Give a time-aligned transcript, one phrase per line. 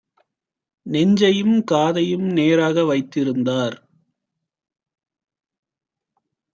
[0.85, 3.77] நெஞ்சையும் காதையும் நேராக வைத்திருந்தார்: